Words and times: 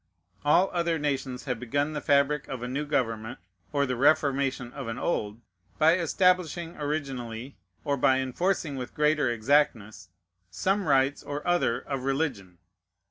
All 0.43 0.71
other 0.73 0.97
nations 0.97 1.43
have 1.43 1.59
begun 1.59 1.93
the 1.93 2.01
fabric 2.01 2.47
of 2.47 2.63
a 2.63 2.67
new 2.67 2.85
government, 2.87 3.37
or 3.71 3.85
the 3.85 3.95
reformation 3.95 4.73
of 4.73 4.87
an 4.87 4.97
old, 4.97 5.39
by 5.77 5.93
establishing 5.95 6.75
originally, 6.77 7.55
or 7.83 7.97
by 7.97 8.17
enforcing 8.17 8.75
with 8.77 8.95
greater 8.95 9.29
exactness, 9.29 10.09
some 10.49 10.87
rites 10.87 11.21
or 11.21 11.45
other 11.47 11.81
of 11.81 12.03
religion. 12.03 12.57